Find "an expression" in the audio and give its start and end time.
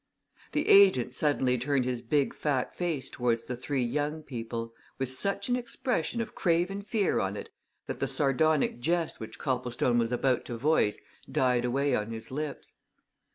5.47-6.19